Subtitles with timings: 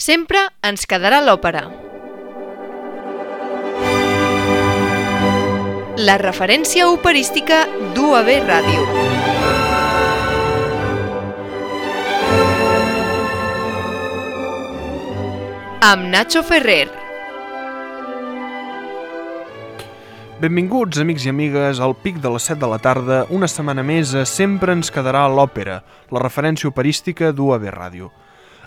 [0.00, 1.60] Sempre ens quedarà l'òpera.
[6.00, 7.58] La referència operística
[7.92, 8.86] d'UAB Ràdio.
[15.90, 16.88] Amb Nacho Ferrer.
[20.40, 24.16] Benvinguts, amics i amigues, al pic de les 7 de la tarda, una setmana més
[24.16, 28.08] a Sempre ens quedarà l'òpera, la referència operística d'UAB Ràdio.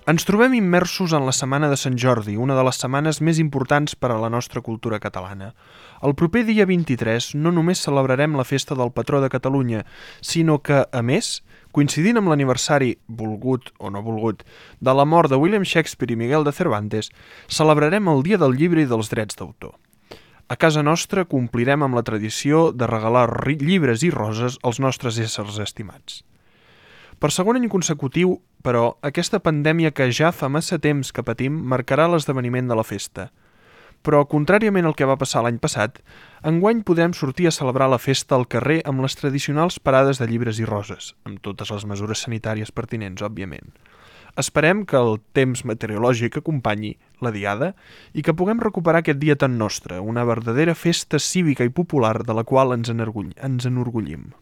[0.03, 3.93] Ens trobem immersos en la Setmana de Sant Jordi, una de les setmanes més importants
[3.95, 5.53] per a la nostra cultura catalana.
[6.03, 9.85] El proper dia 23 no només celebrarem la festa del patró de Catalunya,
[10.19, 11.37] sinó que, a més,
[11.71, 14.43] coincidint amb l'aniversari, volgut o no volgut,
[14.83, 17.07] de la mort de William Shakespeare i Miguel de Cervantes,
[17.47, 19.71] celebrarem el Dia del Llibre i dels Drets d'Autor.
[20.51, 25.63] A casa nostra complirem amb la tradició de regalar llibres i roses als nostres éssers
[25.63, 26.25] estimats.
[27.23, 28.33] Per segon any consecutiu,
[28.67, 33.29] però, aquesta pandèmia que ja fa massa temps que patim marcarà l'esdeveniment de la festa.
[34.03, 36.01] Però, contràriament al que va passar l'any passat,
[36.43, 40.59] enguany podrem sortir a celebrar la festa al carrer amb les tradicionals parades de llibres
[40.59, 43.71] i roses, amb totes les mesures sanitàries pertinents, òbviament.
[44.35, 47.71] Esperem que el temps meteorològic acompanyi la diada
[48.11, 52.35] i que puguem recuperar aquest dia tan nostre, una verdadera festa cívica i popular de
[52.35, 54.33] la qual ens, ens enorgullim.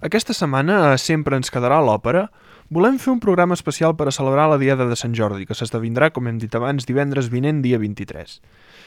[0.00, 2.30] Aquesta setmana, sempre ens quedarà l'òpera,
[2.72, 6.08] volem fer un programa especial per a celebrar la Diada de Sant Jordi, que s'esdevindrà,
[6.16, 8.38] com hem dit abans, divendres vinent, dia 23.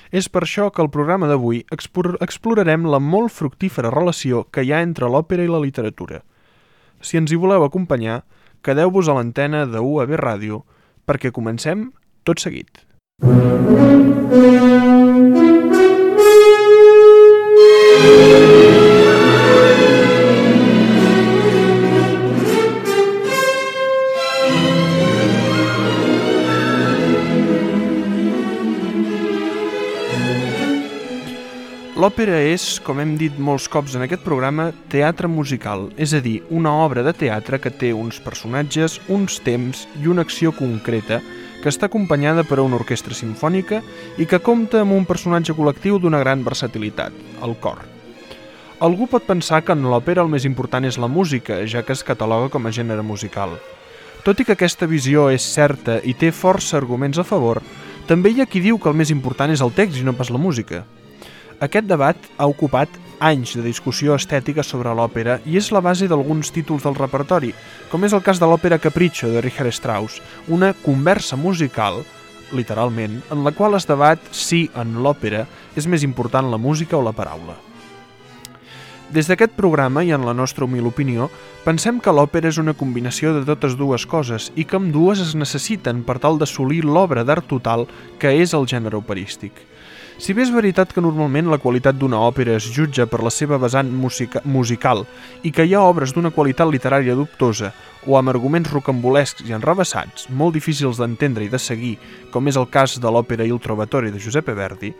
[0.09, 4.81] És per això que el programa d'avui explorarem la molt fructífera relació que hi ha
[4.81, 6.23] entre l'òpera i la literatura.
[6.97, 8.23] Si ens hi voleu acompanyar,
[8.65, 10.63] quedeu-vos a l'antena de UAB Ràdio,
[11.05, 11.91] perquè comencem
[12.25, 12.81] tot seguit.
[32.03, 36.41] L'òpera és, com hem dit molts cops en aquest programa, teatre musical, és a dir,
[36.51, 41.21] una obra de teatre que té uns personatges, uns temps i una acció concreta
[41.61, 43.79] que està acompanyada per una orquestra sinfònica
[44.19, 47.15] i que compta amb un personatge col·lectiu d'una gran versatilitat,
[47.47, 47.79] el cor.
[48.83, 52.03] Algú pot pensar que en l'òpera el més important és la música, ja que es
[52.03, 53.55] cataloga com a gènere musical.
[54.27, 57.63] Tot i que aquesta visió és certa i té força arguments a favor,
[58.11, 60.33] també hi ha qui diu que el més important és el text i no pas
[60.33, 60.83] la música.
[61.61, 62.89] Aquest debat ha ocupat
[63.23, 67.53] anys de discussió estètica sobre l'òpera i és la base d'alguns títols del repertori,
[67.91, 72.01] com és el cas de l'òpera Capriccio de Richard Strauss, una conversa musical,
[72.51, 77.03] literalment, en la qual es debat si en l'òpera és més important la música o
[77.05, 77.55] la paraula.
[79.13, 81.27] Des d'aquest programa i en la nostra humil opinió,
[81.63, 85.35] pensem que l'òpera és una combinació de totes dues coses i que amb dues es
[85.37, 87.85] necessiten per tal d'assolir l'obra d'art total
[88.17, 89.53] que és el gènere operístic.
[90.23, 93.57] Si bé és veritat que normalment la qualitat d'una òpera es jutja per la seva
[93.59, 95.01] vessant musica musical
[95.43, 97.73] i que hi ha obres d'una qualitat literària dubtosa
[98.07, 101.97] o amb arguments rocambolescs i enrevessats, molt difícils d'entendre i de seguir,
[102.31, 104.93] com és el cas de l'òpera Il Trovatore de Giuseppe Verdi,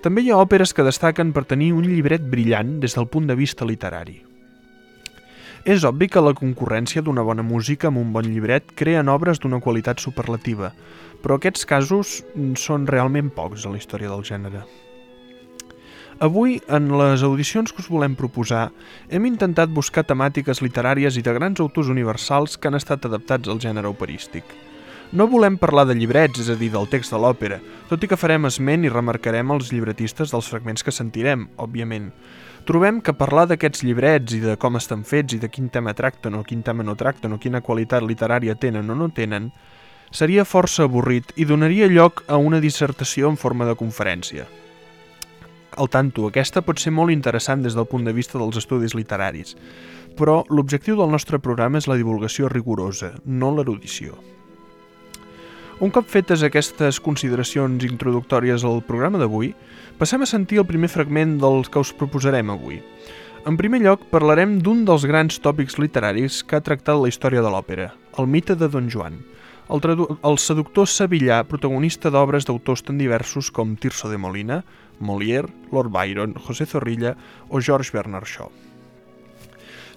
[0.00, 3.36] també hi ha òperes que destaquen per tenir un llibret brillant des del punt de
[3.36, 4.22] vista literari.
[5.68, 9.60] És obvi que la concurrència d'una bona música amb un bon llibret creen obres d'una
[9.60, 10.72] qualitat superlativa,
[11.22, 12.20] però aquests casos
[12.60, 14.64] són realment pocs a la història del gènere.
[16.20, 18.66] Avui, en les audicions que us volem proposar,
[19.08, 23.62] hem intentat buscar temàtiques literàries i de grans autors universals que han estat adaptats al
[23.62, 24.44] gènere operístic.
[25.16, 27.56] No volem parlar de llibrets, és a dir, del text de l'òpera,
[27.88, 32.12] tot i que farem esment i remarcarem els llibretistes dels fragments que sentirem, òbviament.
[32.68, 36.36] Trobem que parlar d'aquests llibrets i de com estan fets i de quin tema tracten
[36.36, 39.48] o quin tema no tracten o quina qualitat literària tenen o no tenen
[40.10, 44.46] seria força avorrit i donaria lloc a una dissertació en forma de conferència.
[45.78, 49.54] Al tanto, aquesta pot ser molt interessant des del punt de vista dels estudis literaris,
[50.18, 54.18] però l'objectiu del nostre programa és la divulgació rigorosa, no l'erudició.
[55.80, 59.54] Un cop fetes aquestes consideracions introductòries al programa d'avui,
[59.96, 62.82] passem a sentir el primer fragment dels que us proposarem avui.
[63.48, 67.48] En primer lloc, parlarem d'un dels grans tòpics literaris que ha tractat la història de
[67.48, 69.22] l'òpera, el mite de Don Joan,
[69.70, 74.62] el, el seductor sevillà, protagonista d'obres d'autors tan diversos com Tirso de Molina,
[75.00, 77.16] Molière, Lord Byron, José Zorrilla
[77.48, 78.50] o George Bernard Shaw.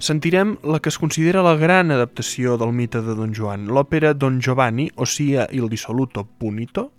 [0.04, 4.42] Sentirem la que es considera la gran adaptació del mite de Don Joan, l'òpera Don
[4.42, 6.92] Giovanni, o sia il dissoluto punito,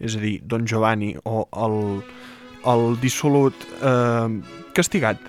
[0.00, 1.78] és a dir, Don Giovanni o el,
[2.66, 4.40] el dissolut eh,
[4.74, 5.22] castigat,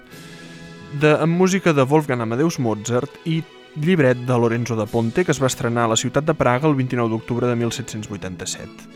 [1.01, 3.43] de, amb música de Wolfgang Amadeus Mozart i
[3.75, 6.75] llibret de Lorenzo da Ponte que es va estrenar a la ciutat de Praga el
[6.75, 8.89] 29 d'octubre de 1787.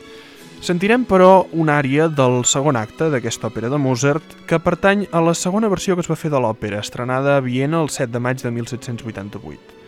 [0.64, 5.34] Sentirem, però, una àrea del segon acte d'aquesta òpera de Mozart que pertany a la
[5.36, 8.40] segona versió que es va fer de l'òpera, estrenada a Viena el 7 de maig
[8.40, 9.82] de 1788.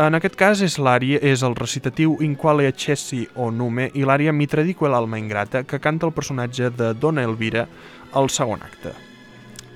[0.00, 4.32] En aquest cas és l'àrea és el recitatiu In quale accessi o nume i l'àrea
[4.32, 7.68] Mi tradico l'alma ingrata que canta el personatge de Dona Elvira
[8.16, 9.11] al segon acte.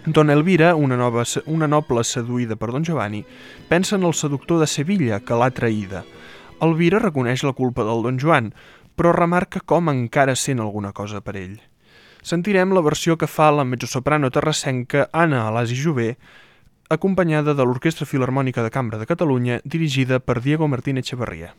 [0.07, 3.25] Dona Elvira, una, nova, una noble seduïda per Don Giovanni,
[3.67, 6.05] pensa en el seductor de Sevilla que l'ha traïda.
[6.63, 8.53] Elvira reconeix la culpa del Don Joan,
[8.95, 11.59] però remarca com encara sent alguna cosa per ell.
[12.23, 16.13] Sentirem la versió que fa la mezzosoprano terrassenca Anna Alasi Jové,
[16.89, 21.57] acompanyada de l'Orquestra Filarmònica de Cambra de Catalunya, dirigida per Diego Martín Echeverría.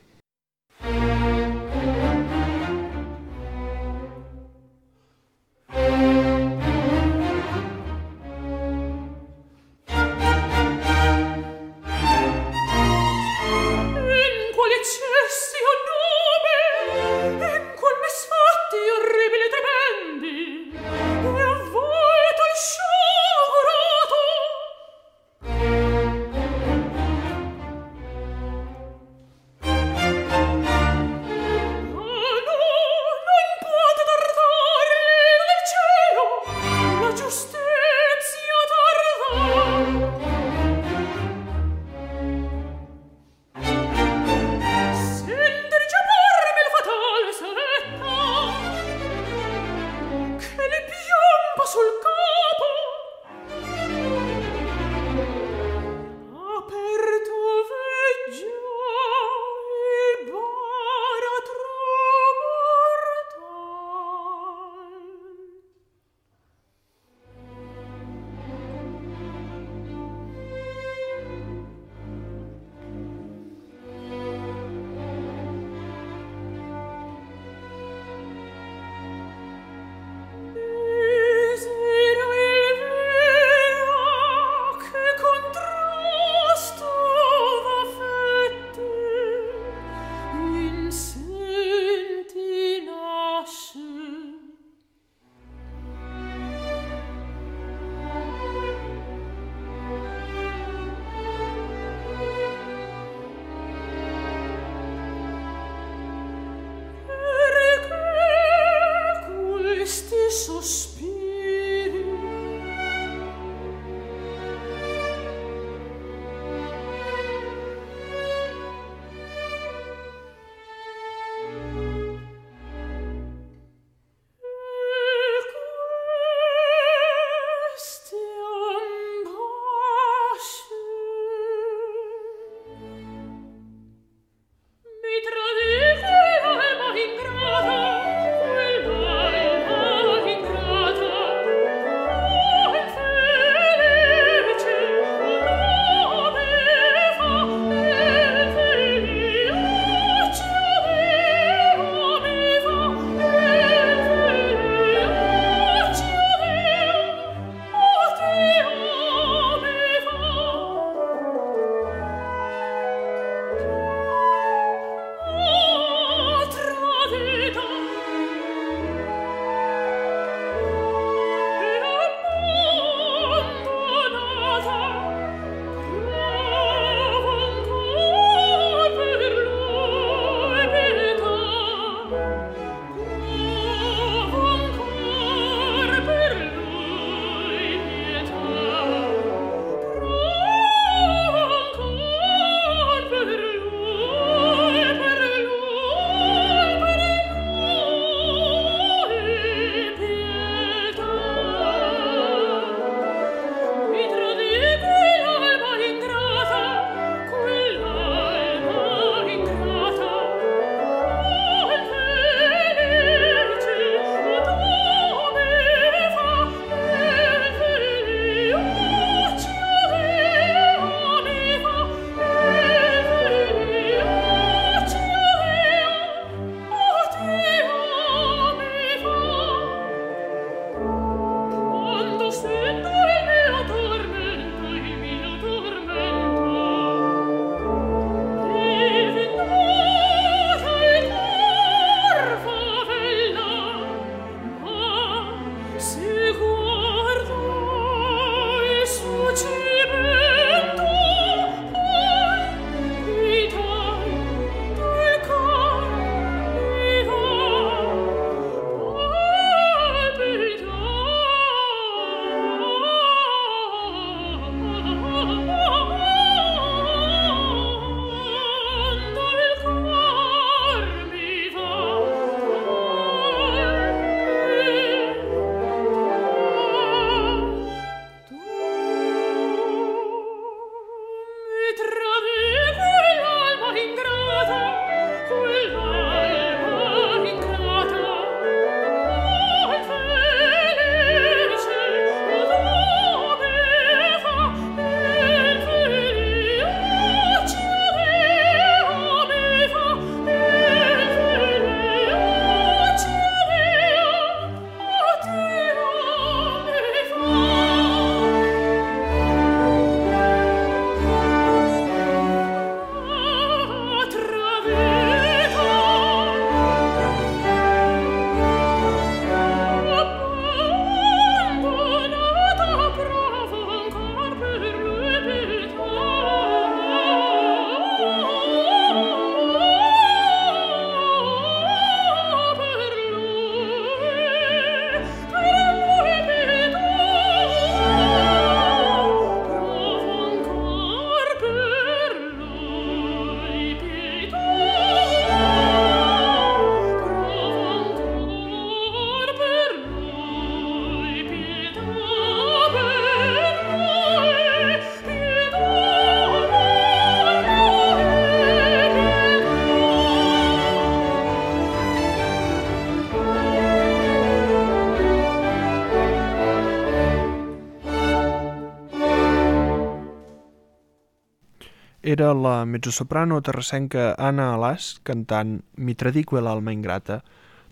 [372.17, 377.19] Era la mezzosoprano terrassenca Anna Alas cantant Mi tradique l'alma ingrata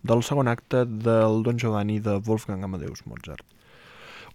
[0.05, 3.41] del segon acte del Don Giovanni de Wolfgang Amadeus Mozart.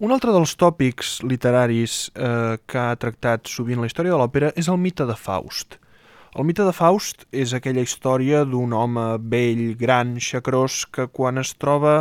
[0.03, 4.67] Un altre dels tòpics literaris eh, que ha tractat sovint la història de l'òpera és
[4.67, 5.79] el mite de Faust.
[6.35, 11.55] El mite de Faust és aquella història d'un home vell, gran, xacrós, que quan es
[11.55, 12.01] troba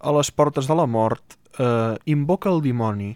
[0.00, 3.12] a les portes de la mort eh, invoca el dimoni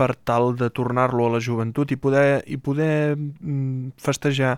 [0.00, 4.54] per tal de tornar-lo a la joventut i poder, i poder mm, festejar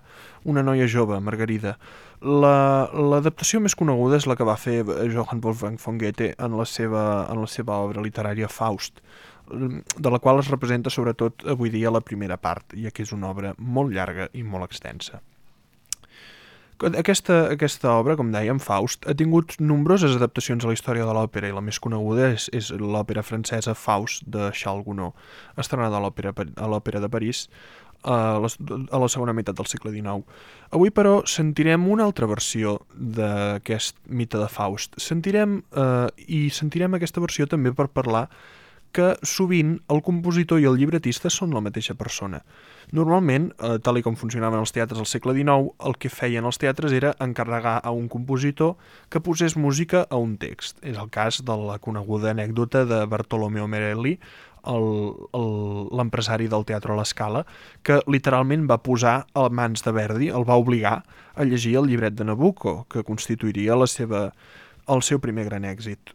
[0.46, 1.74] una noia jove, Margarida.
[2.22, 6.68] L'adaptació la, més coneguda és la que va fer Johann Wolfgang von Goethe en la
[6.68, 9.02] seva, en la seva obra literària Faust,
[9.50, 13.34] de la qual es representa sobretot avui dia la primera part, ja que és una
[13.34, 15.18] obra molt llarga i molt extensa.
[16.82, 21.46] Aquesta, aquesta obra, com dèiem, Faust, ha tingut nombroses adaptacions a la història de l'òpera
[21.46, 25.14] i la més coneguda és, és l'òpera francesa Faust de Charles Gounod,
[25.62, 27.46] estrenada a l'òpera de París
[28.02, 28.48] a la,
[28.90, 30.26] a la segona meitat del segle XIX.
[30.74, 34.98] Avui, però, sentirem una altra versió d'aquest mite de Faust.
[34.98, 38.26] Sentirem, eh, I sentirem aquesta versió també per parlar
[38.92, 42.42] que sovint el compositor i el llibretista són la mateixa persona.
[42.92, 46.60] Normalment, eh, tal i com funcionaven els teatres al segle XIX, el que feien els
[46.60, 48.76] teatres era encarregar a un compositor
[49.08, 50.78] que posés música a un text.
[50.84, 54.18] És el cas de la coneguda anècdota de Bartolomeo Merelli,
[54.62, 57.44] l'empresari del Teatre a l'Escala,
[57.82, 61.02] que literalment va posar a mans de Verdi, el va obligar
[61.34, 64.32] a llegir el llibret de Nabucco, que constituiria la seva,
[64.86, 66.14] el seu primer gran èxit.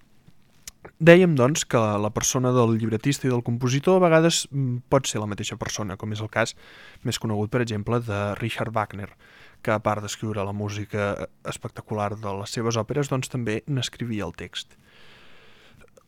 [0.99, 5.21] Dèiem, doncs, que la persona del llibretista i del compositor a vegades mm, pot ser
[5.21, 6.55] la mateixa persona, com és el cas
[7.07, 9.09] més conegut, per exemple, de Richard Wagner,
[9.61, 14.35] que a part d'escriure la música espectacular de les seves òperes, doncs també n'escrivia el
[14.37, 14.77] text.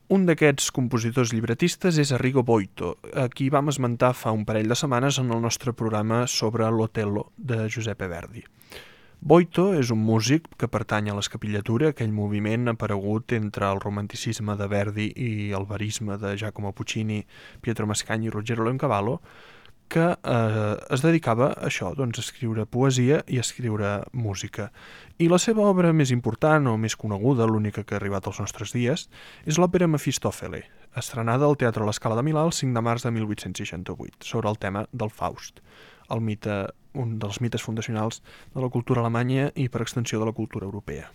[0.10, 4.78] Un d'aquests compositors llibretistes és Arrigo Boito, a qui vam esmentar fa un parell de
[4.80, 8.42] setmanes en el nostre programa sobre l'Otello de Giuseppe Verdi.
[9.20, 14.68] Boito és un músic que pertany a l'escapillatura, aquell moviment aparegut entre el romanticisme de
[14.72, 17.26] Verdi i el verisme de Giacomo Puccini,
[17.60, 19.18] Pietro Mascagni i Ruggero Leoncavallo,
[19.92, 24.70] que eh, es dedicava a això, doncs, a escriure poesia i a escriure música.
[25.20, 28.72] I la seva obra més important o més coneguda, l'única que ha arribat als nostres
[28.72, 29.10] dies,
[29.44, 30.64] és l'òpera Mefistòfele,
[30.96, 34.64] estrenada al Teatre a l'Escala de Milà el 5 de març de 1868, sobre el
[34.64, 35.60] tema del Faust
[36.10, 36.60] el mite,
[36.94, 38.22] un dels mites fundacionals
[38.54, 41.10] de la cultura alemanya i per extensió de la cultura europea.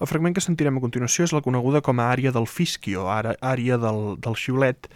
[0.00, 3.36] El fragment que sentirem a continuació és la coneguda com a àrea del Fischio, ara,
[3.40, 4.88] àrea del, del xiulet,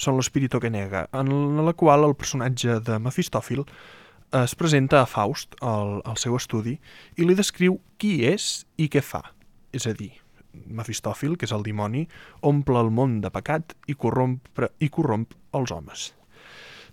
[0.00, 3.64] són l'espíritu que nega, en la qual el personatge de Mefistòfil
[4.34, 6.78] es presenta a Faust, al, al seu estudi,
[7.16, 9.22] i li descriu qui és i què fa.
[9.74, 10.10] És a dir,
[10.66, 12.06] Mefistòfil, que és el dimoni,
[12.42, 14.40] omple el món de pecat i corromp,
[14.80, 16.12] i corromp els homes.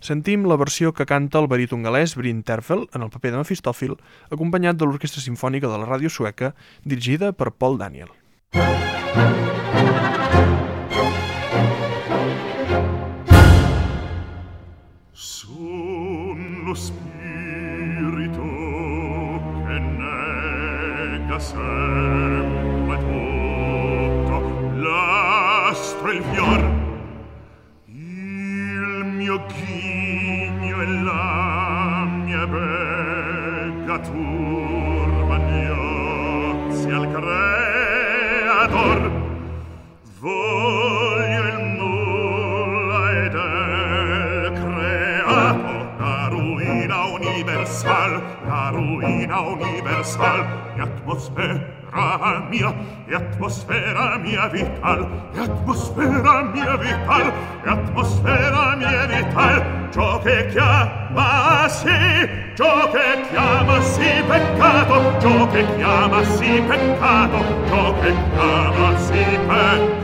[0.02, 3.94] Sentim la versió que canta el baríton galès Bryn Terfel en el paper de Mefistòfil,
[4.34, 8.10] acompanyat de l'Orquestra Simfònica de la Ràdio Sueca, dirigida per Paul Daniel.
[15.12, 18.42] Sono spirito
[19.62, 22.31] che nega sempre
[34.02, 38.98] natur magnozzi al creator.
[40.20, 52.74] Voglio il nulla ed el creato la ruina universal la ruina universal e atmosfera mia
[53.06, 57.32] e atmosfera mia vital e atmosfera mia vital
[57.64, 65.64] e atmosfera mia vital ciò che chiama sì Ciò che chiama chiamassi peccato, ciò che
[65.76, 70.01] chiama chiamassi peccato, ciò che chiama chiamassi peccato.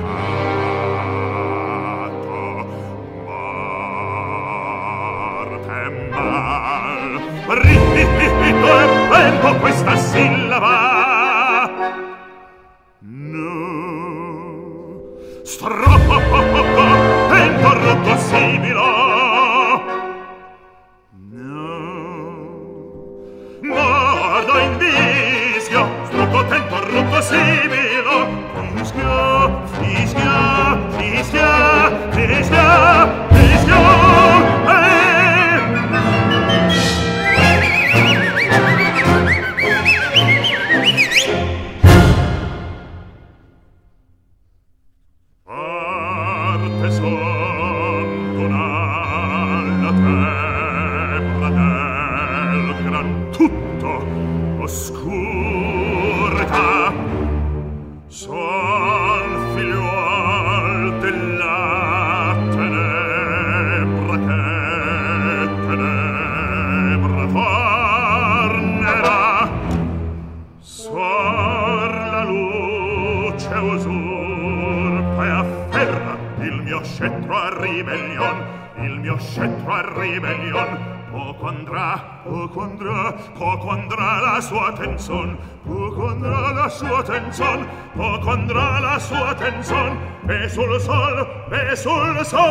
[77.79, 78.37] ribellion
[78.81, 86.09] il mio scettro a ribellion poco andrà poco andrà poco andrà la sua tenzon poco
[86.09, 92.47] andrà la sua tenzon poco andrà la sua tenzon e sul sol e sul sol.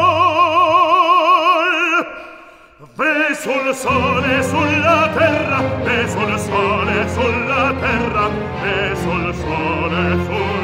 [2.96, 8.30] Ve sul sole sulla terra, ve sul sole sulla terra,
[8.62, 10.57] ve sul sole sulla terra.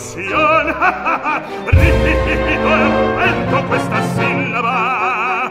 [0.00, 0.72] situazione
[1.70, 5.50] Ripito e vento questa sillaba.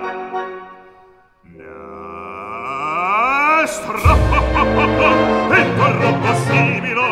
[3.54, 3.98] Nastro
[5.48, 7.08] vento robo similo.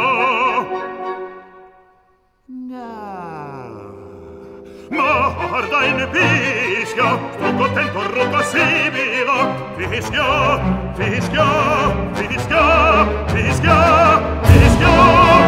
[4.90, 9.38] No morda in fischio sto contento robo similo.
[9.78, 10.28] Fischio
[10.96, 11.48] fischio
[12.14, 12.64] fischio
[13.28, 13.78] fischio
[14.44, 15.47] fischio.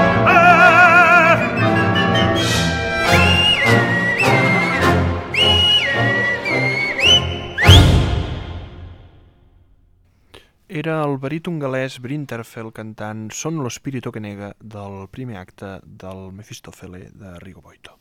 [10.69, 16.29] Era el baríton galès Brinterfell cantant Son lo spirito que nega del primer acte del
[16.31, 17.95] Mefistofele de Rigo Boito.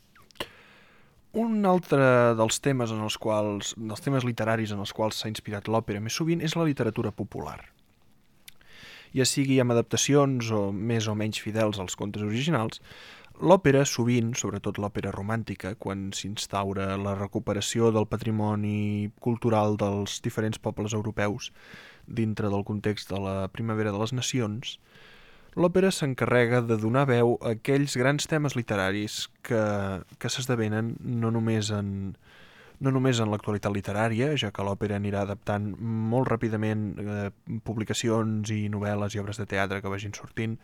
[1.33, 5.72] Un altre dels temes en els quals, dels temes literaris en els quals s'ha inspirat
[5.72, 7.57] l'òpera més sovint és la literatura popular.
[9.16, 12.85] Ja sigui amb adaptacions o més o menys fidels als contes originals,
[13.40, 20.92] l'òpera sovint, sobretot l'òpera romàntica, quan s'instaura la recuperació del patrimoni cultural dels diferents pobles
[20.92, 21.54] europeus
[22.09, 24.79] dintre del context de la primavera de les nacions,
[25.59, 29.62] l'òpera s'encarrega de donar veu a aquells grans temes literaris que,
[30.18, 32.14] que s'esdevenen no només en,
[32.81, 37.31] no només en l'actualitat literària, ja que l'òpera anirà adaptant molt ràpidament eh,
[37.66, 40.59] publicacions i novel·les i obres de teatre que vagin sortint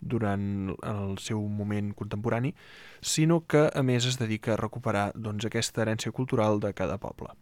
[0.00, 2.52] durant el seu moment contemporani,
[3.00, 7.32] sinó que a més es dedica a recuperar doncs, aquesta herència cultural de cada poble.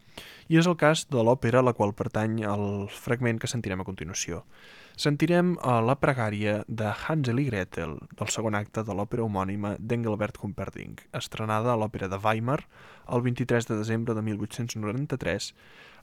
[0.48, 3.86] I és el cas de l'òpera a la qual pertany el fragment que sentirem a
[3.88, 4.42] continuació.
[4.94, 10.38] Sentirem a la pregària de Hansel i Gretel, del segon acte de l'òpera homònima d'Engelbert
[10.38, 12.60] Humperdinck, estrenada a l'òpera de Weimar
[13.10, 15.50] el 23 de desembre de 1893,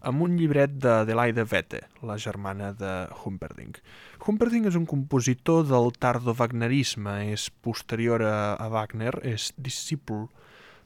[0.02, 2.92] amb un llibret d'Adelaide Wette, la germana de
[3.24, 3.80] Humperdinck.
[4.28, 10.28] Humperdinck és un compositor del tardo-wagnerisme, és posterior a Wagner, és discípul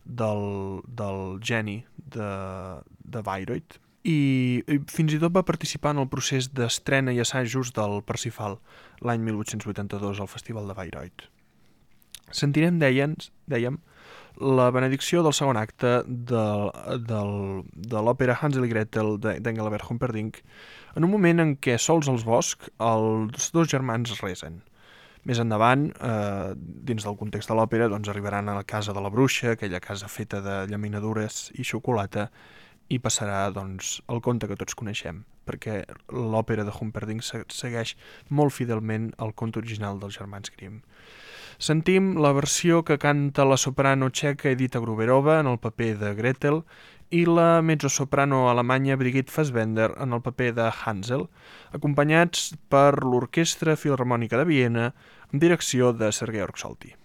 [0.05, 2.29] del, del geni de,
[3.03, 8.03] de Bayreuth, i, fins i tot va participar en el procés d'estrena i assajos del
[8.05, 8.59] Parsifal
[9.01, 11.25] l'any 1882 al Festival de Bayreuth.
[12.33, 13.15] Sentirem, deien,
[13.49, 13.79] dèiem,
[14.41, 16.45] la benedicció del segon acte de,
[17.09, 17.19] de,
[17.93, 20.41] de l'òpera Hansel i Gretel d'Engelbert Humperdinck
[20.95, 24.61] en un moment en què sols als bosc els dos germans resen.
[25.25, 29.09] Més endavant, eh, dins del context de l'òpera, doncs arribaran a la casa de la
[29.09, 32.29] bruixa, aquella casa feta de llaminadures i xocolata,
[32.89, 35.79] i passarà doncs, el conte que tots coneixem, perquè
[36.13, 37.95] l'òpera de Humperdinck segueix
[38.29, 40.83] molt fidelment el conte original dels germans Grimm.
[41.57, 46.61] Sentim la versió que canta la soprano txeca Edita Gruberova en el paper de Gretel
[47.09, 51.27] i la mezzosoprano alemanya Brigitte Fassbender en el paper de Hansel,
[51.71, 54.91] acompanyats per l'Orquestra Filharmònica de Viena
[55.31, 56.95] en direcció de Sergei Orksolti.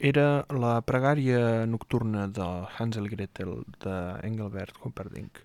[0.00, 5.44] Era la pregària nocturna de Hansel Gretel d'Engelbert Humperdinck.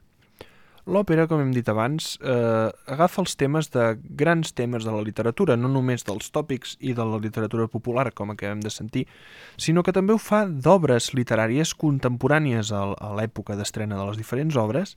[0.85, 5.55] L'òpera, com hem dit abans, eh, agafa els temes de grans temes de la literatura,
[5.57, 9.07] no només dels tòpics i de la literatura popular, com acabem de sentir,
[9.57, 12.85] sinó que també ho fa d'obres literàries contemporànies a
[13.17, 14.95] l'època d'estrena de les diferents obres,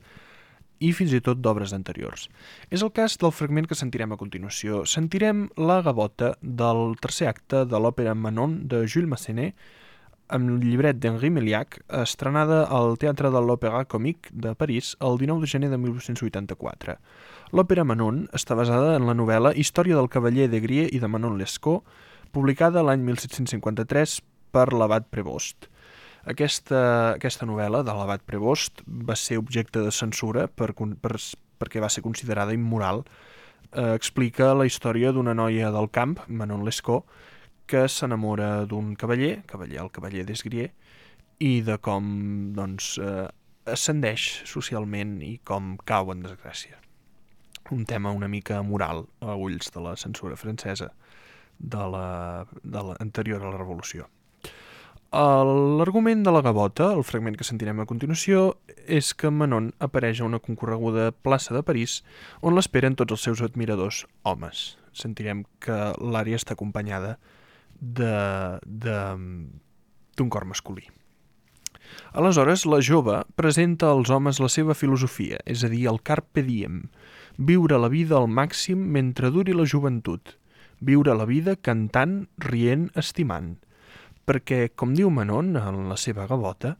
[0.80, 2.28] i fins i tot d'obres anteriors.
[2.70, 4.84] És el cas del fragment que sentirem a continuació.
[4.86, 9.54] Sentirem la gavota del tercer acte de l'òpera Manon de Jules Massenet,
[10.28, 15.44] amb el llibret d'Henri Meliac, estrenada al Teatre de l'Òpera Comique de París el 19
[15.44, 16.98] de gener de 1884.
[17.56, 21.38] L'òpera Manon està basada en la novel·la Història del cavaller de Grie i de Manon
[21.40, 21.80] Lescaut,
[22.32, 24.18] publicada l'any 1753
[24.52, 25.70] per l'abat Prevost.
[26.28, 26.80] Aquesta,
[27.16, 31.16] aquesta novel·la de l'abat Prevost va ser objecte de censura per, per,
[31.56, 33.04] perquè va ser considerada immoral.
[33.72, 37.08] Eh, explica la història d'una noia del camp, Manon Lescaut,
[37.68, 40.68] que s'enamora d'un cavaller, cavaller el cavaller d'Esgrier,
[41.44, 42.04] i de com
[42.56, 43.28] doncs, eh,
[43.68, 46.76] ascendeix socialment i com cau en desgràcia.
[47.72, 50.92] Un tema una mica moral a ulls de la censura francesa
[51.58, 54.08] de la, de la, anterior a la Revolució.
[55.08, 60.26] L'argument de la gavota, el fragment que sentirem a continuació, és que Manon apareix a
[60.26, 62.02] una concorreguda plaça de París
[62.42, 64.76] on l'esperen tots els seus admiradors homes.
[64.92, 67.16] Sentirem que l'àrea està acompanyada
[67.80, 69.48] d'un
[70.28, 70.84] cor masculí.
[72.12, 76.90] Aleshores, la jove presenta als homes la seva filosofia, és a dir, el carpe diem,
[77.38, 80.36] viure la vida al màxim mentre duri la joventut,
[80.84, 83.56] viure la vida cantant, rient, estimant,
[84.28, 86.76] perquè, com diu Manon en la seva gavota,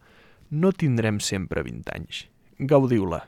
[0.51, 2.27] no tindrem sempre 20 anys.
[2.59, 3.23] Gaudiu-la.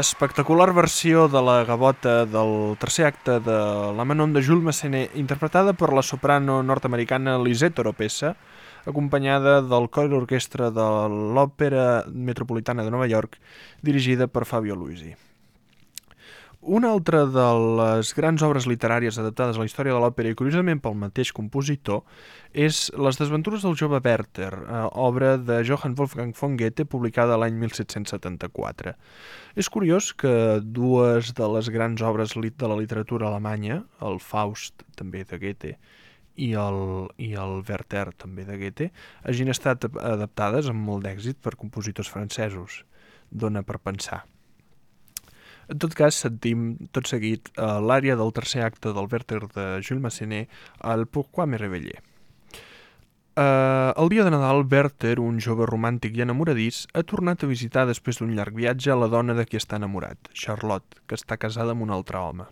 [0.00, 3.56] Espectacular versió de la gavota del tercer acte de
[3.92, 8.32] la Manon de Jules Massenet, interpretada per la soprano nord-americana Lisette Oropesa,
[8.88, 10.90] acompanyada del cor i orquestra de
[11.36, 13.36] l'Òpera Metropolitana de Nova York,
[13.84, 15.12] dirigida per Fabio Luisi.
[16.60, 17.44] Una altra de
[17.78, 22.02] les grans obres literàries adaptades a la història de l'òpera i curiosament pel mateix compositor
[22.52, 27.56] és Les desventures del jove Werther, eh, obra de Johann Wolfgang von Goethe publicada l'any
[27.56, 28.92] 1774.
[29.56, 35.24] És curiós que dues de les grans obres de la literatura alemanya, el Faust també
[35.24, 35.78] de Goethe
[36.36, 38.90] i el, i el Werther també de Goethe,
[39.24, 42.84] hagin estat adaptades amb molt d'èxit per compositors francesos.
[43.30, 44.26] Dona per pensar.
[45.70, 50.02] En tot cas, sentim tot seguit uh, l'àrea del tercer acte del Werther de Jules
[50.02, 50.50] Massenet,
[50.82, 52.00] el Pourquoi me réveillé.
[53.38, 57.86] Uh, el dia de Nadal, Werther, un jove romàntic i enamoradís, ha tornat a visitar
[57.86, 61.76] després d'un llarg viatge a la dona de qui està enamorat, Charlotte, que està casada
[61.76, 62.48] amb un altre home.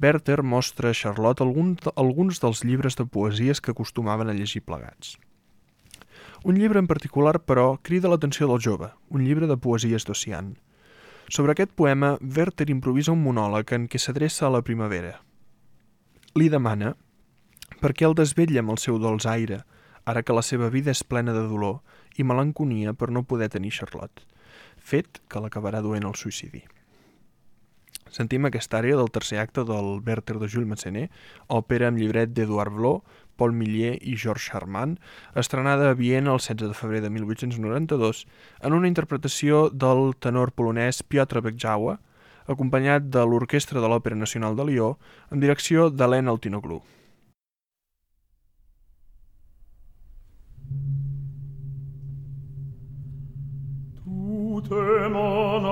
[0.00, 5.18] Werther mostra a Charlotte algun, alguns dels llibres de poesies que acostumaven a llegir plegats.
[6.46, 10.54] Un llibre en particular, però, crida l'atenció del jove, un llibre de poesies d'Ocean.
[11.30, 15.12] Sobre aquest poema, Werther improvisa un monòleg en què s'adreça a la primavera.
[16.34, 16.96] Li demana
[17.78, 19.60] per què el desvetlla amb el seu dolç aire,
[20.10, 21.78] ara que la seva vida és plena de dolor
[22.18, 24.26] i melanconia per no poder tenir Charlotte,
[24.82, 26.64] fet que l'acabarà duent al suïcidi.
[28.10, 31.12] Sentim aquesta àrea del tercer acte del Werther de Jules Massenet,
[31.46, 33.04] òpera amb llibret d'Eduard Vlot,
[33.38, 34.98] Paul Millet i Georges Charmant,
[35.38, 38.26] estrenada a Viena el 16 de febrer de 1892
[38.60, 42.00] en una interpretació del tenor polonès Piotr Bekjawa,
[42.50, 44.96] acompanyat de l'Orquestra de l'Òpera Nacional de Lió,
[45.30, 46.82] en direcció d'Helena Altinoglu.
[54.70, 55.64] Est mon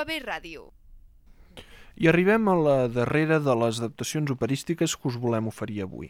[0.00, 0.70] UAB Ràdio.
[2.00, 6.08] I arribem a la darrera de les adaptacions operístiques que us volem oferir avui.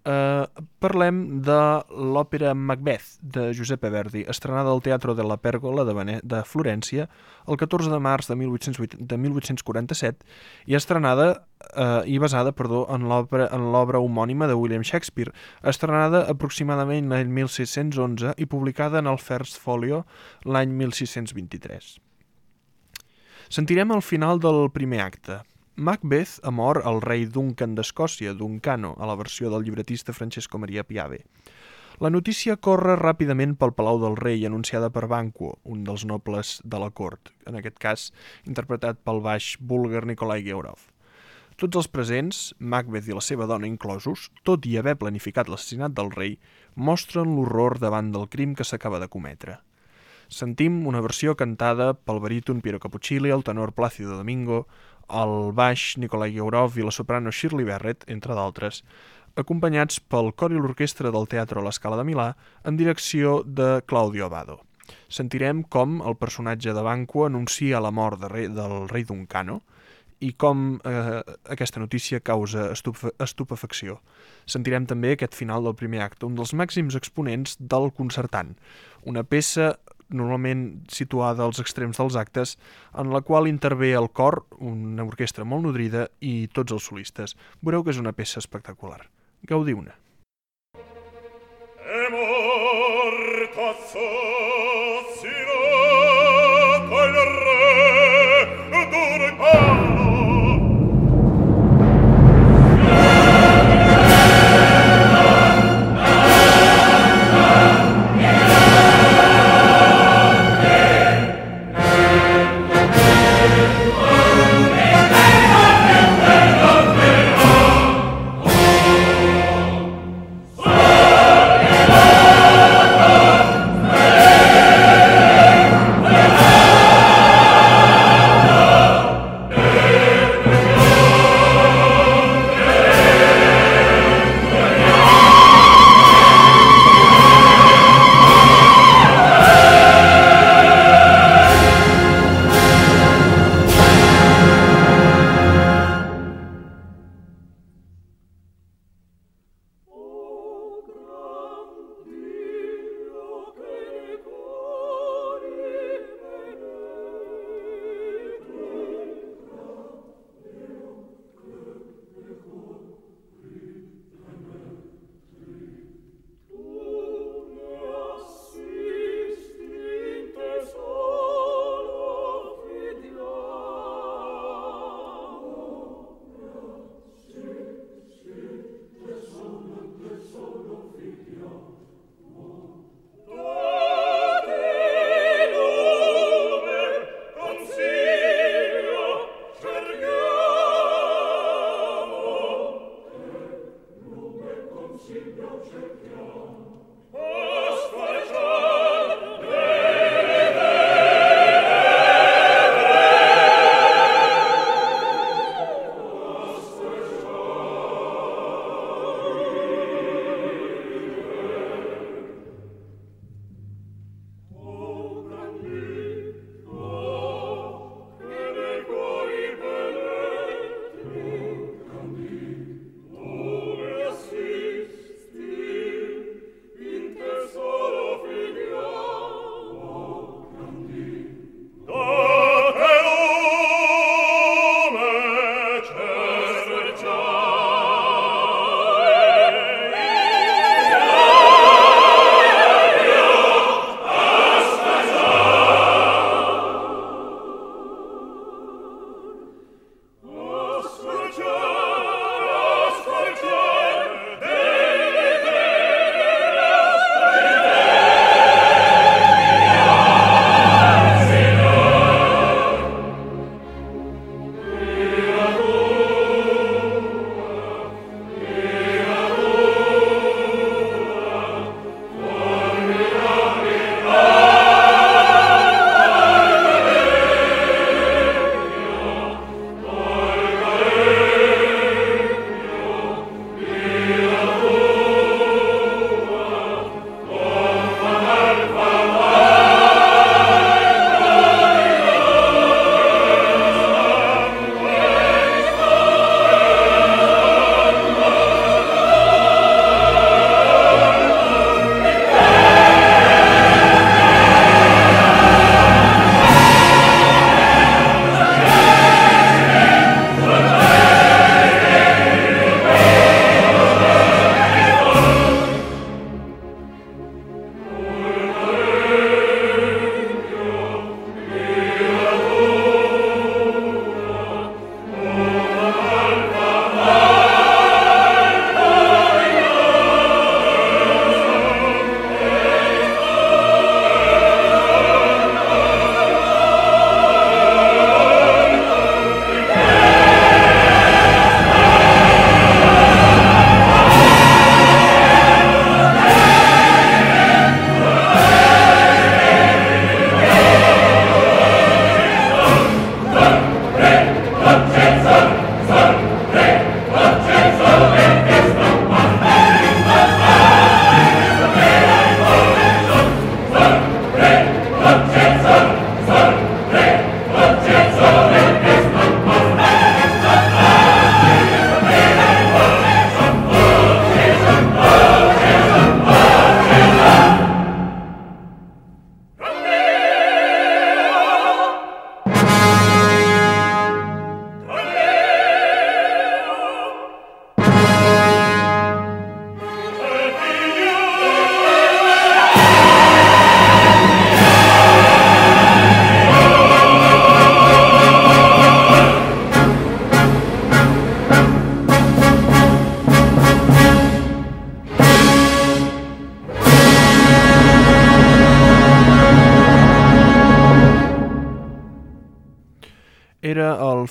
[0.00, 0.44] Uh,
[0.80, 1.60] parlem de
[1.92, 7.06] l'òpera Macbeth de Giuseppe Verdi, estrenada al Teatro de la Pèrgola de, Bene de Florència
[7.48, 10.28] el 14 de març de, 1808, de 1847
[10.72, 11.30] i estrenada
[11.76, 15.32] uh, i basada perdó, en l'obra homònima de William Shakespeare,
[15.64, 20.06] estrenada aproximadament l'any 1611 i publicada en el First Folio
[20.44, 21.98] l'any 1623.
[23.50, 25.40] Sentirem el final del primer acte,
[25.74, 30.84] Macbeth ha mort el rei Duncan d'Escòcia, Duncano, a la versió del llibretista Francesco Maria
[30.86, 31.24] Piave.
[31.98, 36.78] La notícia corre ràpidament pel Palau del Rei, anunciada per Banquo, un dels nobles de
[36.78, 38.04] la cort, en aquest cas
[38.46, 40.86] interpretat pel baix búlgar Nikolai Georov.
[41.58, 46.14] Tots els presents, Macbeth i la seva dona inclosos, tot i haver planificat l'assassinat del
[46.14, 46.38] rei,
[46.76, 49.58] mostren l'horror davant del crim que s'acaba de cometre.
[50.30, 54.68] Sentim una versió cantada pel baríton Piero Cappuccilli, el tenor Plácido Domingo,
[55.10, 58.84] el baix Nikolai Geurov i la soprano Shirley Barrett, entre d'altres,
[59.34, 62.28] acompanyats pel cor i l'orquestra del Teatre a l'Escala de Milà
[62.62, 64.60] en direcció de Claudio Abado.
[65.10, 69.60] Sentirem com el personatge de Banco anuncia la mort de rei, del rei Duncano
[70.22, 71.20] i com eh,
[71.50, 73.98] aquesta notícia causa estupe estupefacció.
[74.46, 78.54] Sentirem també aquest final del primer acte, un dels màxims exponents del concertant,
[79.02, 79.72] una peça
[80.10, 82.56] normalment situada als extrems dels actes,
[82.94, 87.36] en la qual intervé el cor, una orquestra molt nodrida, i tots els solistes.
[87.62, 89.06] Veureu que és una peça espectacular.
[89.48, 89.96] Gaudiu-ne.
[91.80, 94.89] È morto col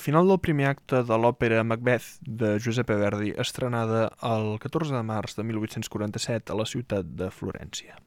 [0.10, 5.36] final del primer acte de l'òpera Macbeth de Giuseppe Verdi, estrenada el 14 de març
[5.38, 8.00] de 1847 a la ciutat de Florència.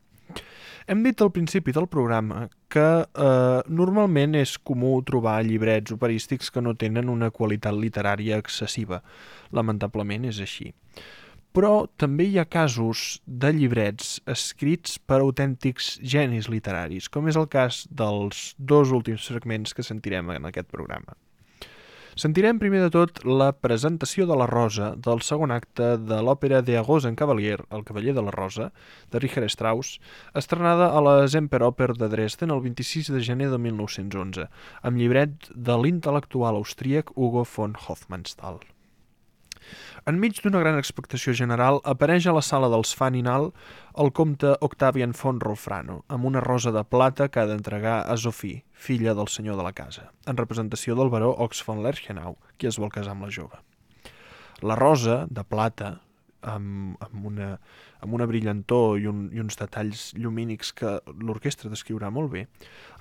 [0.90, 6.64] Hem dit al principi del programa que eh, normalment és comú trobar llibrets operístics que
[6.66, 8.98] no tenen una qualitat literària excessiva.
[9.55, 10.72] Lamentablement és així.
[11.55, 17.46] Però també hi ha casos de llibrets escrits per autèntics genis literaris, com és el
[17.46, 21.14] cas dels dos últims fragments que sentirem en aquest programa.
[22.12, 26.76] Sentirem primer de tot la presentació de la Rosa del segon acte de l'òpera de
[26.76, 28.68] Agos en Cavalier, El cavaller de la Rosa,
[29.10, 29.94] de Richard Strauss,
[30.36, 34.50] estrenada a la Semperoper de Dresden el 26 de gener de 1911,
[34.82, 38.60] amb llibret de l'intel·lectual austríac Hugo von Hofmannsthal.
[40.03, 43.53] Enmig d'una gran expectació general, apareix a la sala dels Faninal
[44.03, 48.64] el comte Octavian von Rolfrano, amb una rosa de plata que ha d'entregar a Sophie,
[48.72, 52.80] filla del senyor de la casa, en representació del baró Ox von Lerchenau, qui es
[52.82, 53.62] vol casar amb la jove.
[54.66, 56.00] La rosa, de plata,
[56.43, 57.49] amb, amb, una,
[58.03, 62.47] amb una brillantor i, un, i uns detalls llumínics que l'orquestra descriurà molt bé,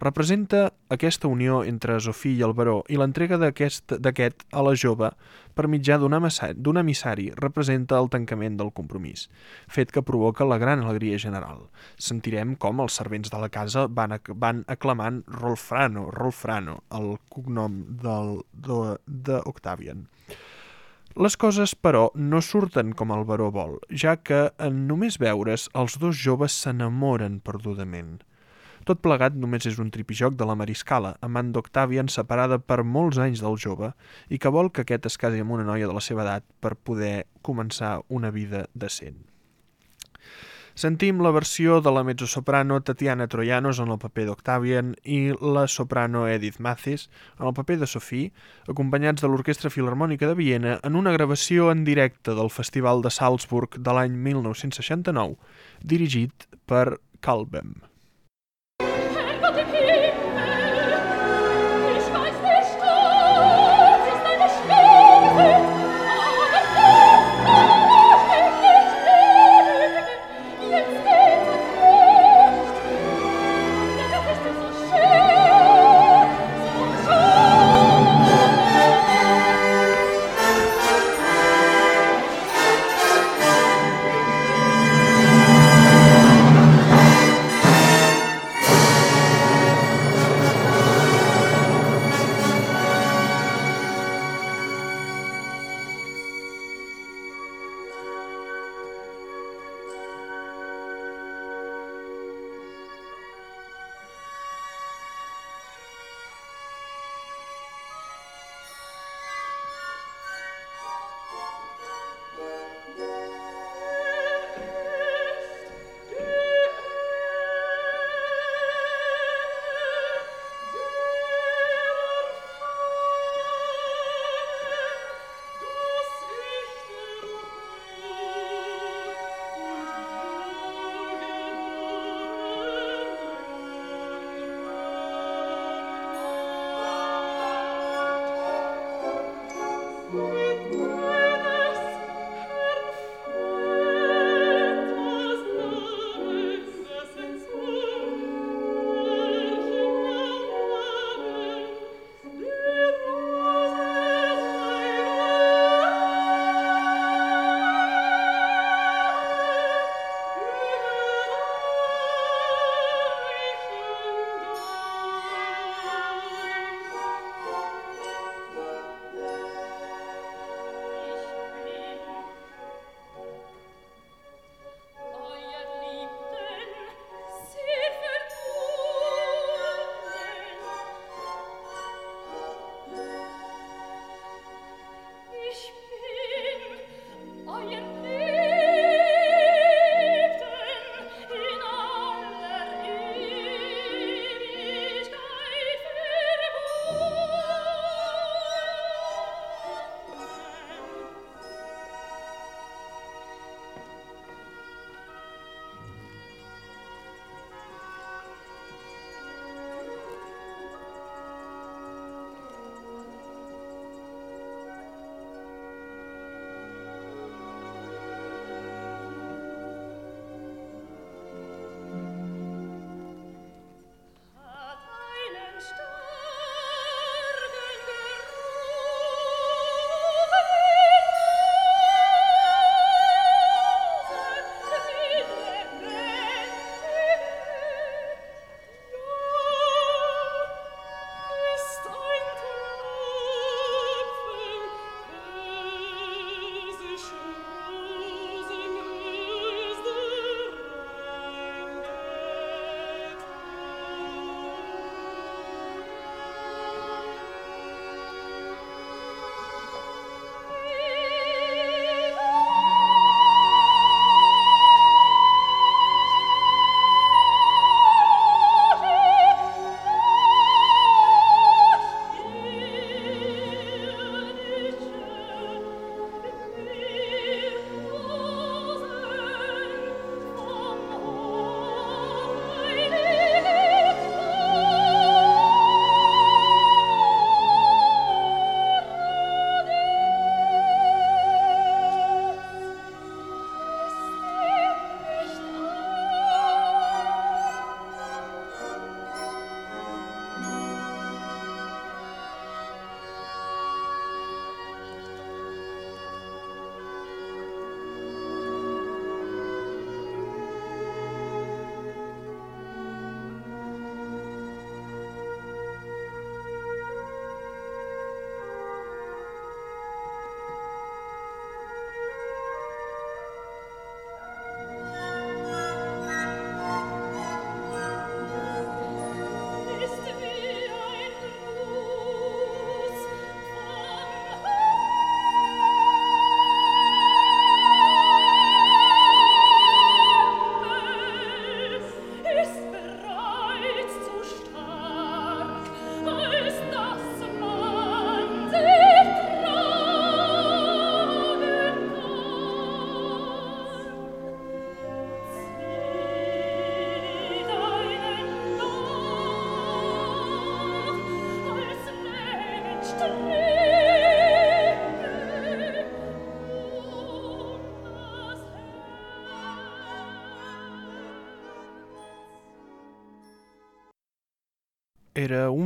[0.01, 5.11] representa aquesta unió entre Sofí i el baró i l'entrega d'aquest a la jove
[5.55, 9.27] per mitjà d'un emissari representa el tancament del compromís,
[9.67, 11.67] fet que provoca la gran alegria general.
[11.97, 20.07] Sentirem com els servents de la casa van, van aclamant Rolfrano, Rolfrano, el cognom d'Octavian.
[20.07, 20.39] De,
[21.15, 25.97] les coses, però, no surten com el baró vol, ja que en només veure's els
[25.99, 28.21] dos joves s'enamoren perdudament.
[28.87, 33.43] Tot plegat només és un tripijoc de la Mariscala, amant d'Octavian separada per molts anys
[33.43, 33.91] del jove
[34.29, 36.73] i que vol que aquest es casi amb una noia de la seva edat per
[36.75, 39.30] poder començar una vida decent.
[40.81, 46.23] Sentim la versió de la mezzosoprano Tatiana Troyanos en el paper d'Octavian i la soprano
[46.25, 47.03] Edith Mathis
[47.35, 48.31] en el paper de Sophie,
[48.73, 53.77] acompanyats de l'Orquestra Filarmònica de Viena en una gravació en directe del Festival de Salzburg
[53.77, 55.37] de l'any 1969,
[55.85, 57.90] dirigit per Kalbem.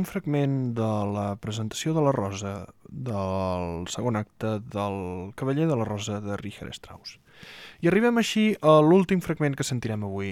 [0.06, 2.54] Fragment de la presentació de la Rosa
[2.88, 4.98] del segon acte del
[5.36, 7.18] Cavaller de la Rosa de Richard Strauss.
[7.84, 10.30] I arribem així a l'últim fragment que sentirem avui,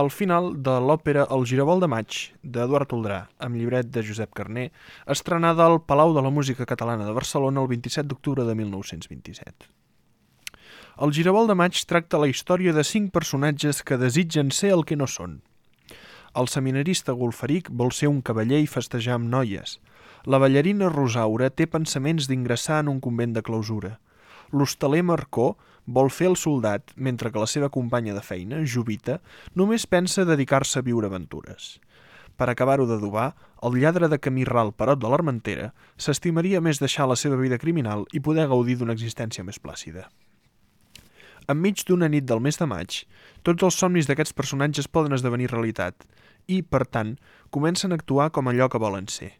[0.00, 4.68] al final de l'òpera El Girabol de maig, d'Eduard Oldrà, amb llibret de Josep Carné,
[5.16, 9.72] estrenada al Palau de la Música Catalana de Barcelona el 27 d'octubre de 1927.
[11.02, 15.00] El Girabol de maig tracta la història de cinc personatges que desitgen ser el que
[15.00, 15.40] no són–
[16.34, 19.78] el seminarista Golferic vol ser un cavaller i festejar amb noies.
[20.26, 23.98] La ballarina Rosaura té pensaments d'ingressar en un convent de clausura.
[24.50, 25.54] L'hostaler Marcó
[25.86, 29.20] vol fer el soldat, mentre que la seva companya de feina, Jovita,
[29.54, 31.78] només pensa dedicar-se a viure aventures.
[32.34, 37.16] Per acabar-ho d'adobar, el lladre de camí ral Perot de l'Armentera s'estimaria més deixar la
[37.20, 40.08] seva vida criminal i poder gaudir d'una existència més plàcida.
[41.46, 43.02] Enmig d'una nit del mes de maig,
[43.44, 46.06] tots els somnis d'aquests personatges poden esdevenir realitat
[46.46, 47.16] i, per tant,
[47.50, 49.34] comencen a actuar com allò que volen ser.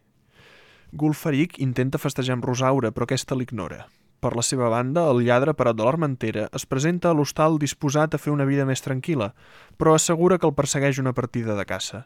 [0.95, 3.85] Gulfaric intenta festejar amb Rosaura, però aquesta l'ignora.
[4.23, 8.19] Per la seva banda, el lladre Perot de l'Armentera es presenta a l'hostal disposat a
[8.21, 9.33] fer una vida més tranquil·la,
[9.77, 12.05] però assegura que el persegueix una partida de caça.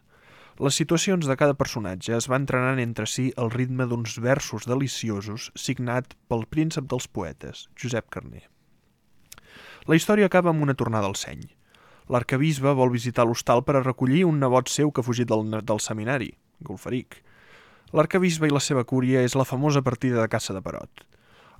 [0.60, 5.48] Les situacions de cada personatge es van entrenant entre si al ritme d'uns versos deliciosos
[5.54, 8.44] signat pel príncep dels poetes, Josep Carner.
[9.88, 11.46] La història acaba amb una tornada al seny
[12.10, 15.80] l'arcabisbe vol visitar l'hostal per a recollir un nebot seu que ha fugit del, del
[15.80, 16.32] seminari,
[16.66, 17.20] Golferic.
[17.94, 21.06] L'arcabisbe i la seva cúria és la famosa partida de caça de Perot.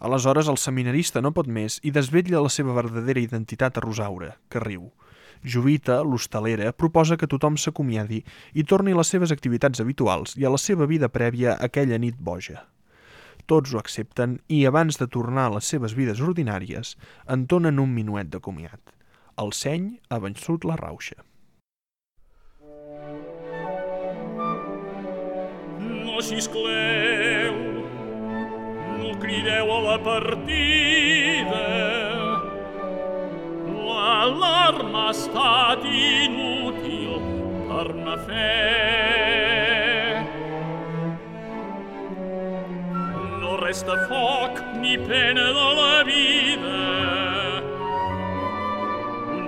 [0.01, 4.63] Aleshores el seminarista no pot més i desvetlla la seva verdadera identitat a Rosaura, que
[4.65, 4.91] riu.
[5.45, 8.21] Jovita, l'hostalera, proposa que tothom s'acomiadi
[8.53, 12.19] i torni a les seves activitats habituals i a la seva vida prèvia aquella nit
[12.19, 12.65] boja.
[13.47, 16.97] Tots ho accepten i, abans de tornar a les seves vides ordinàries,
[17.27, 19.00] entonen un minuet de comiat.
[19.41, 21.15] El seny ha vençut la rauxa.
[25.81, 27.57] No xiscleu,
[28.99, 31.63] no crideu a la partida.
[33.87, 37.17] L'alarma ha estat inútil
[37.71, 38.53] per una fe.
[43.41, 47.30] No resta foc ni pena de la vida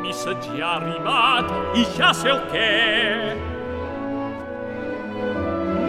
[0.03, 2.71] missatger ha arribat i ja sé el què.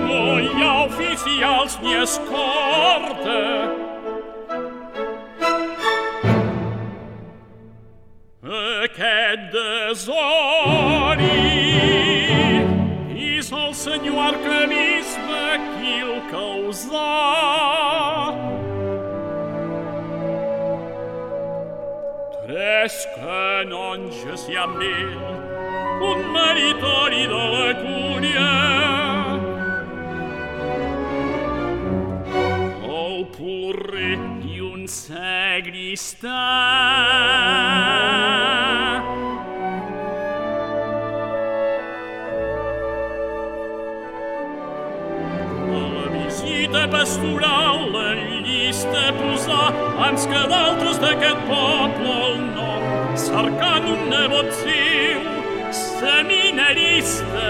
[0.08, 3.40] No hi ha oficials ni escorta.
[8.84, 11.30] Aquest desori
[13.38, 17.10] és el senyor arcabisbe qui el causà.
[22.64, 25.16] Tres canonges hi ha amb ell,
[26.10, 28.46] un meritori de la cúria.
[33.00, 34.16] El porrer
[34.48, 36.46] i un sagristà.
[45.68, 47.90] A la visita pastoral
[48.74, 52.82] triste pusa, ans gewaltus decet popol non,
[53.16, 55.24] sarcanum nevotium,
[55.72, 57.50] seminariste,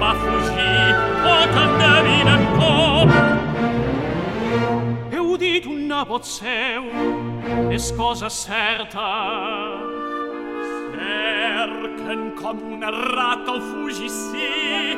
[0.00, 0.94] va fugir
[1.34, 3.10] o candavinem cop.
[5.10, 6.86] E udit una voceum,
[7.72, 9.86] es cosa certa,
[12.06, 14.96] Cercen com un al fugissi,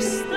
[0.00, 0.29] Christ.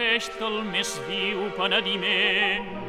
[0.00, 2.79] ferește-l més viu penediment.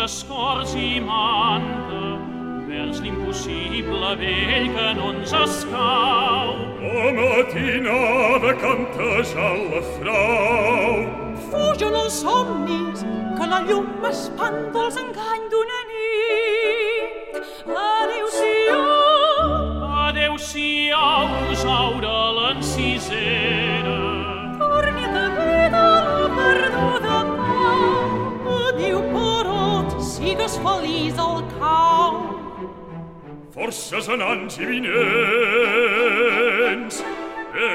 [0.00, 2.16] Cors i manta
[2.64, 5.69] vers l'impossible vell que no ens escau.
[33.90, 34.94] lascia sananci vinens
[37.54, 37.68] e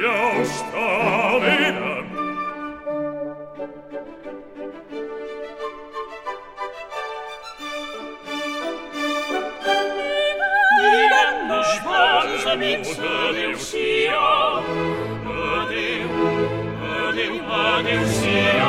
[0.00, 2.06] io stavenam
[10.78, 14.64] Digan nos vos amics adeu-siau
[15.60, 16.10] Adeu,
[17.04, 18.59] adeu, adeu-siau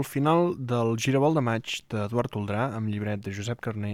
[0.00, 3.90] El final del Giravolt de maig d'Eduard Toldrà amb llibret de Josep Carné,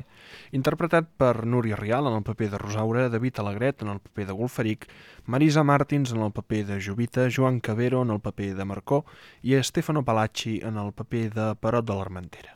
[0.54, 4.36] interpretat per Núria Rial en el paper de Rosaura, David Alegret en el paper de
[4.38, 4.86] Golferic,
[5.26, 9.02] Marisa Martins en el paper de Jovita, Joan Cabero en el paper de Marcó
[9.42, 12.54] i Stefano Palacci en el paper de Perot de l'Armentera.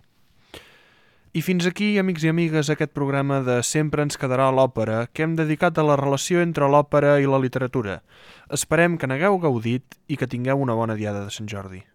[1.35, 5.35] I fins aquí, amics i amigues, aquest programa de Sempre ens quedarà l'òpera que hem
[5.35, 8.05] dedicat a la relació entre l'òpera i la literatura.
[8.47, 11.90] Esperem que n'hagueu gaudit i que tingueu una bona diada de Sant Jordi.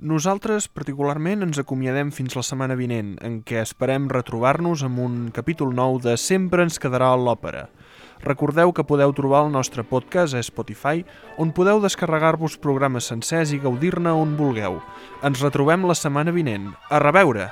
[0.00, 5.74] Nosaltres, particularment, ens acomiadem fins la setmana vinent, en què esperem retrobar-nos amb un capítol
[5.76, 7.66] nou de Sempre ens quedarà l'òpera.
[8.24, 11.04] Recordeu que podeu trobar el nostre podcast a Spotify,
[11.36, 14.80] on podeu descarregar-vos programes sencers i gaudir-ne on vulgueu.
[15.20, 16.72] Ens retrobem la setmana vinent.
[16.88, 17.50] A reveure!